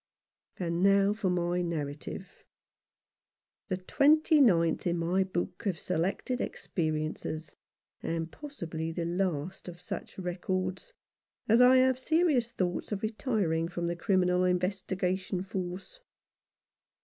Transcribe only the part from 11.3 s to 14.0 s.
as I have serious thoughts of retiring from the